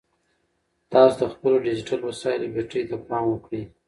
[0.91, 3.63] تاسو د خپلو ډیجیټل وسایلو بیټرۍ ته پام وکړئ.